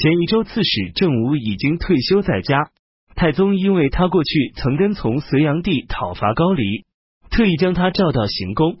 [0.00, 2.70] 前一州刺史郑武已经退休在家，
[3.16, 6.86] 太宗因为他过去曾跟从隋炀帝讨伐高丽，
[7.28, 8.78] 特意将他召到行宫，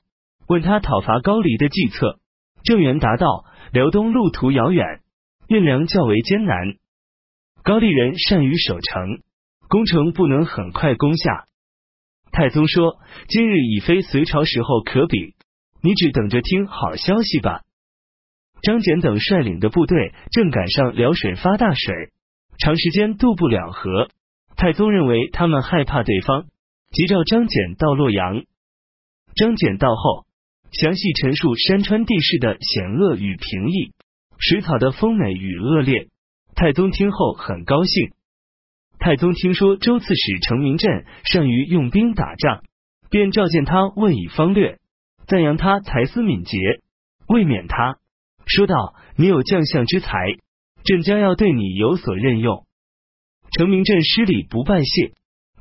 [0.48, 2.18] 问他讨伐高丽的计策。
[2.64, 5.02] 郑元答道：辽东路途遥远，
[5.46, 6.76] 运粮较为艰难，
[7.62, 9.20] 高丽人善于守城，
[9.68, 11.44] 攻城不能很快攻下。
[12.32, 12.96] 太宗说
[13.28, 15.34] ：“今日已非隋朝时候可比，
[15.82, 17.60] 你只等着听好消息吧。”
[18.62, 22.12] 张俭等率领的部队正赶上辽水发大水，
[22.58, 24.08] 长时间渡不了河。
[24.56, 26.44] 太宗认为他们害怕对方，
[26.90, 28.42] 急召张俭到洛阳。
[29.34, 30.26] 张俭到后，
[30.72, 33.92] 详细陈述山川地势的险恶与平易，
[34.38, 36.08] 水草的丰美与恶劣。
[36.54, 38.10] 太宗听后很高兴。
[38.98, 42.62] 太宗听说周刺史程明镇善于用兵打仗，
[43.08, 44.78] 便召见他问以方略，
[45.26, 46.58] 赞扬他才思敏捷，
[47.26, 47.96] 未免他。
[48.50, 50.10] 说道：“你有将相之才，
[50.82, 52.66] 朕将要对你有所任用。”
[53.56, 55.12] 程明镇失礼不拜谢，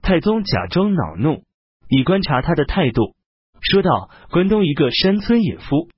[0.01, 1.43] 太宗假装恼怒，
[1.87, 3.15] 以观察他的态度，
[3.61, 5.89] 说道：“关东一个山村野夫，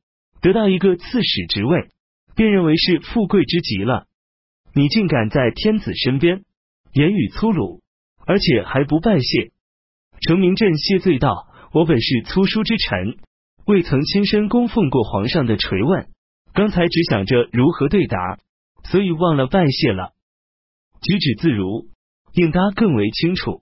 [0.41, 1.87] 得到一个刺史职位，
[2.35, 4.07] 便认为是富贵之极了。
[4.73, 6.43] 你竟敢在天子身边
[6.91, 7.81] 言语粗鲁，
[8.25, 9.51] 而且还不拜谢。”
[10.27, 13.17] 程明镇谢罪道：“我本是粗疏之臣，
[13.65, 16.07] 未曾亲身供奉过皇上的垂问。”
[16.53, 18.39] 刚才只想着如何对答，
[18.83, 20.11] 所以忘了拜谢了。
[21.01, 21.87] 举止自如，
[22.33, 23.61] 应答更为清楚。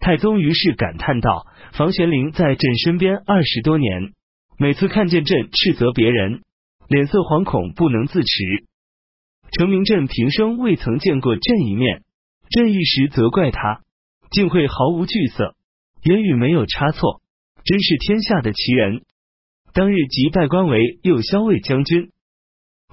[0.00, 4.12] 太宗于是感叹道：“房玄龄在朕身边二十多年，
[4.58, 6.42] 每次看见朕斥责别人，
[6.88, 8.66] 脸色惶恐，不能自持。
[9.52, 12.02] 程明镇平生未曾见过朕一面，
[12.50, 13.82] 朕一时责怪他，
[14.30, 15.54] 竟会毫无惧色，
[16.02, 17.22] 言语没有差错，
[17.64, 19.02] 真是天下的奇人。”
[19.74, 22.10] 当日即拜官为右骁卫将军。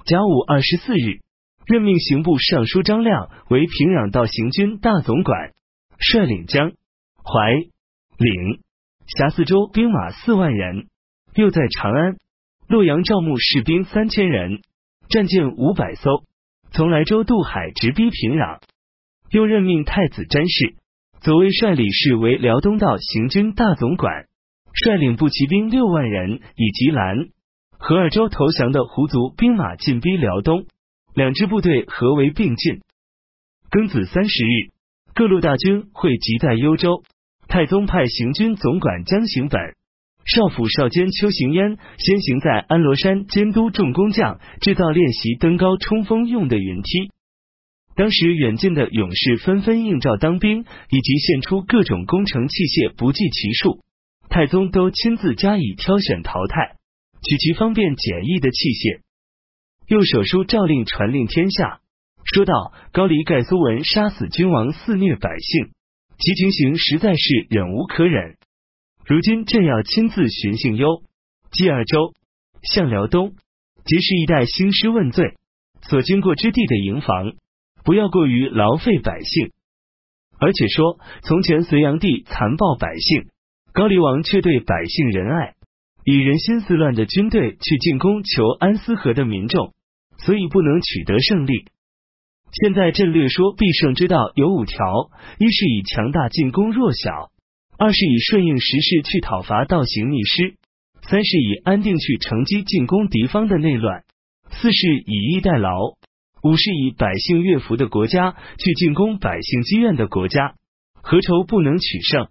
[0.06, 1.20] 甲午二十四日，
[1.66, 5.52] 任命刑部尚书张亮为平壤道行军大总管，
[5.98, 6.72] 率领江
[7.22, 7.54] 淮
[8.18, 8.62] 岭
[9.08, 10.88] 辖四州兵马四万人。
[11.36, 12.16] 又在长安、
[12.68, 14.62] 洛阳招募士兵三千人，
[15.10, 16.24] 战舰五百艘，
[16.72, 18.60] 从莱州渡海直逼平壤。
[19.32, 20.76] 又任命太子詹事
[21.20, 24.29] 左卫率李氏为辽东道行军大总管。
[24.84, 27.28] 率领步骑兵六万人，以及兰、
[27.78, 30.66] 和二州投降的胡族兵马进逼辽东，
[31.14, 32.80] 两支部队合围并进。
[33.70, 34.72] 庚子三十日，
[35.14, 37.04] 各路大军汇集在幽州。
[37.50, 39.60] 太宗派行军总管江行本、
[40.24, 47.12] 少府少监邱行焉先行在安罗山监督众工匠制造练习登高冲锋用的云梯。
[47.96, 53.82] 当时远近的勇士纷纷应召当兵，以及献出各种工程器械不计其数。
[54.30, 56.76] 太宗都亲自加以挑选淘汰，
[57.24, 59.02] 取其方便简易的器械。
[59.88, 61.82] 又手书诏令传令天下，
[62.24, 65.72] 说道：高丽盖苏文杀死君王，肆虐百姓，
[66.20, 68.38] 其情形实在是忍无可忍。
[69.04, 71.02] 如今朕要亲自巡幸幽、
[71.52, 72.14] 冀二州、
[72.62, 73.34] 向辽东，
[73.84, 75.34] 结识一代兴师问罪，
[75.82, 77.34] 所经过之地的营房，
[77.84, 79.52] 不要过于劳费百姓。
[80.40, 83.28] 而且说，从前隋炀帝残暴百姓。
[83.72, 85.54] 高丽王却对百姓仁爱，
[86.04, 89.74] 以人心思乱的军队去进攻求安思和的民众，
[90.18, 91.66] 所以不能取得胜利。
[92.52, 97.30] 现在朕略说必胜之道有五条：一是以强大进攻弱小；
[97.78, 100.56] 二是以顺应时势去讨伐倒行逆施；
[101.04, 104.02] 三是以安定去乘机进攻敌方的内乱；
[104.50, 105.96] 四是以逸待劳；
[106.42, 110.56] 五是以百姓乐服的国家去进攻百姓积怨的国家。
[111.04, 112.30] 何愁不能取胜？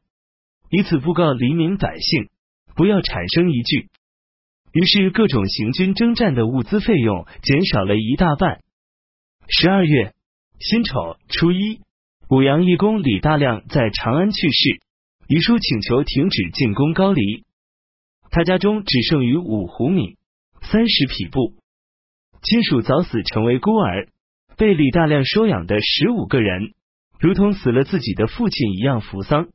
[0.70, 2.28] 以此布告黎民百姓，
[2.74, 3.88] 不要产生疑惧。
[4.72, 8.60] 于是各种行军征战的物资费用减少了一大半。
[9.48, 10.12] 十二月
[10.60, 11.80] 辛丑初一，
[12.28, 14.80] 武阳义公李大亮在长安去世，
[15.26, 17.44] 遗书请求停止进攻高丽。
[18.30, 20.16] 他家中只剩余五斛米、
[20.60, 21.54] 三十匹布，
[22.42, 24.08] 亲属早死成为孤儿，
[24.58, 26.74] 被李大亮收养的十五个人，
[27.18, 29.48] 如同死了自己的父亲一样扶丧。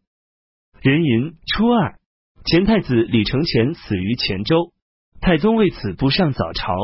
[0.84, 1.98] 壬寅初二，
[2.44, 4.74] 前太子李承乾死于黔州，
[5.22, 6.76] 太宗为此不上早朝，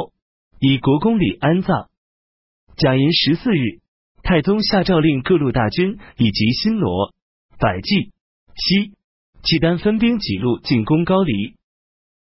[0.58, 1.90] 以国公礼安葬。
[2.78, 3.82] 甲寅十四日，
[4.24, 7.14] 太宗下诏令各路大军以及新罗、
[7.60, 8.14] 百济、
[8.56, 8.94] 西、
[9.44, 11.56] 契丹分兵几路进攻高丽。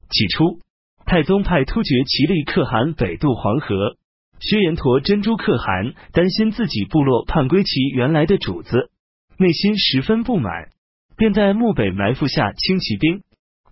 [0.09, 0.61] 起初，
[1.05, 3.97] 太宗派突厥齐力可汗北渡黄河，
[4.39, 8.89] 薛延陀珍珠可汗担心自己部落叛归其原来的主子，
[9.37, 10.69] 内心十分不满。
[11.17, 13.23] 便在漠北埋伏下轻骑兵，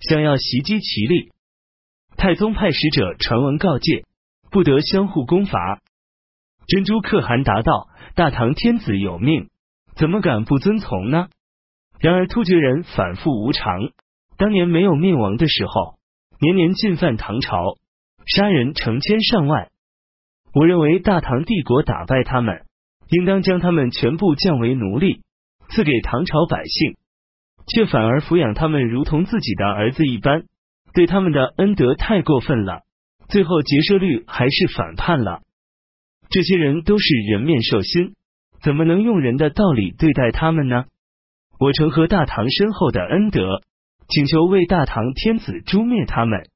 [0.01, 1.31] 想要袭击齐力。
[2.17, 4.03] 太宗派使者传闻告诫，
[4.49, 5.81] 不得相互攻伐。
[6.67, 9.49] 珍珠可汗答道：“大唐天子有命，
[9.95, 11.27] 怎么敢不遵从呢？”
[12.01, 13.91] 然而突厥人反复无常，
[14.37, 15.99] 当年没有灭亡的时候，
[16.39, 17.77] 年年进犯唐朝，
[18.25, 19.69] 杀人成千上万。
[20.53, 22.65] 我认为大唐帝国打败他们，
[23.09, 25.21] 应当将他们全部降为奴隶，
[25.69, 26.97] 赐给唐朝百姓，
[27.67, 30.43] 却反而抚养他们如同自己的儿子一般，
[30.93, 32.81] 对他们的恩德太过分了。
[33.27, 35.41] 最后结社率还是反叛了。
[36.29, 38.13] 这些人都是人面兽心，
[38.61, 40.85] 怎么能用人的道理对待他们呢？
[41.59, 43.61] 我承和大唐深厚的恩德，
[44.07, 46.49] 请求为大唐天子诛灭他们。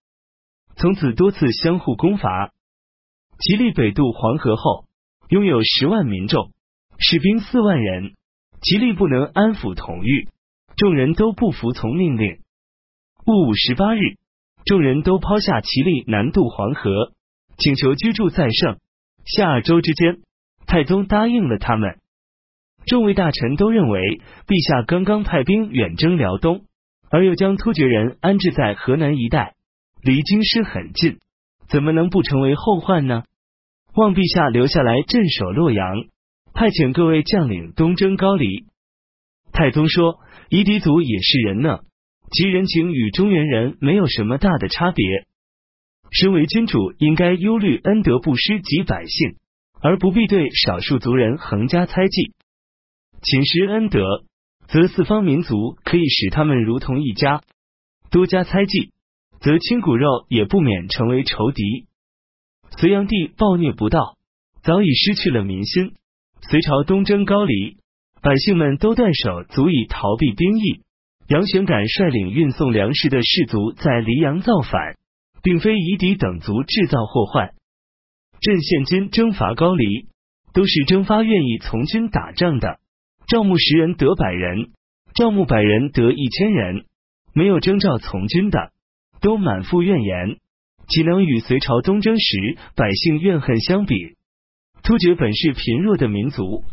[0.75, 2.51] 从此多次相互攻伐。
[3.37, 4.85] 吉利北渡黄河后，
[5.29, 6.51] 拥有十万民众，
[6.97, 8.13] 士兵四万人。
[8.61, 10.27] 吉利不能安抚统御，
[10.79, 12.37] 众人都不服从命令。
[13.25, 13.99] 戊午十八日，
[14.63, 17.11] 众人都抛下齐力南渡黄河，
[17.57, 18.77] 请求居住在盛
[19.25, 20.19] 夏二州之间。
[20.65, 21.99] 太宗答应了他们。
[22.85, 26.61] 众位大臣都认为，陛下刚刚派兵远征辽东，
[27.09, 29.55] 而又将突厥人安置在河南一带，
[30.01, 31.17] 离京师很近，
[31.67, 33.23] 怎么能不成为后患呢？
[33.95, 36.05] 望陛下留下来镇守洛阳，
[36.53, 38.68] 派遣各位将领东征高丽。
[39.59, 41.79] 太宗说：“夷狄族也是人呢，
[42.31, 45.05] 其人情与中原人没有什么大的差别。
[46.11, 49.35] 身为君主，应该忧虑恩德不施及百姓，
[49.81, 52.31] 而不必对少数族人横加猜忌。
[53.21, 54.23] 勤施恩德，
[54.69, 57.41] 则四方民族可以使他们如同一家；
[58.09, 58.93] 多加猜忌，
[59.41, 61.85] 则亲骨肉也不免成为仇敌。”
[62.79, 64.15] 隋炀帝暴虐不道，
[64.63, 65.95] 早已失去了民心。
[66.49, 67.78] 隋朝东征高丽，
[68.21, 70.83] 百姓们都断手，足以逃避兵役。
[71.27, 74.97] 杨玄感率领运送粮食的士卒在黎阳造反，
[75.41, 77.53] 并非夷狄等族制造祸患。
[78.41, 80.07] 朕现今征伐高丽，
[80.53, 82.79] 都是征发愿意从军打仗的。
[83.27, 84.71] 招募十人得百人，
[85.13, 86.85] 招募百人得一千人，
[87.33, 88.71] 没有征召从军的，
[89.21, 90.37] 都满腹怨言。
[90.87, 94.15] 岂能与隋朝东征时百姓怨恨相比？
[94.81, 96.63] 突厥本是贫弱的民族，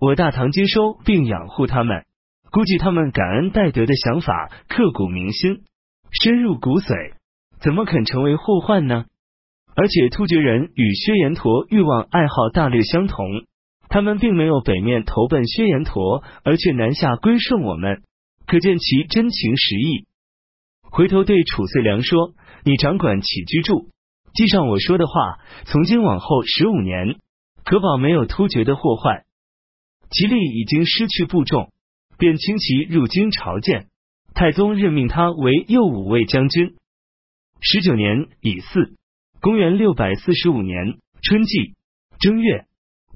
[0.00, 2.04] 我大唐接收并养护他们，
[2.50, 5.62] 估计他们感恩戴德的想法刻骨铭心，
[6.22, 7.14] 深入骨髓，
[7.60, 9.04] 怎么肯成为祸患呢？
[9.74, 13.26] 而且突厥人与薛延陀欲望爱好大略相同，
[13.88, 18.02] 他们并没有北面投奔薛延陀，而却南下归顺我们，
[18.46, 20.06] 可见其真情实意。
[20.82, 22.32] 回头对褚遂良说。
[22.64, 23.90] 你掌管起居住，
[24.34, 25.38] 记上我说的话。
[25.66, 27.14] 从今往后十五年，
[27.64, 29.22] 可保没有突厥的祸患。
[30.10, 31.72] 吉利已经失去部众，
[32.18, 33.88] 便轻骑入京朝见
[34.34, 36.74] 太宗，任命他为右武卫将军。
[37.60, 38.96] 十九年乙巳，
[39.40, 41.74] 公元六百四十五年春季
[42.20, 42.66] 正月，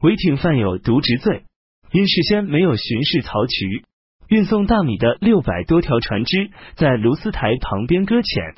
[0.01, 1.45] 韦挺犯有渎职罪，
[1.93, 3.85] 因事先没有巡视曹渠，
[4.29, 8.55] 运送大米的六百多条船只在卢斯台旁边搁浅。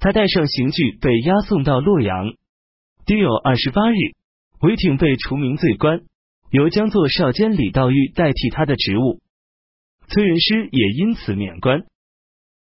[0.00, 2.34] 他带上刑具被押送到洛阳。
[3.04, 3.96] 丁酉二十八日，
[4.60, 6.02] 韦挺被除名罪官，
[6.50, 9.20] 由将作少监李道玉代替他的职务。
[10.08, 11.84] 崔元师也因此免官。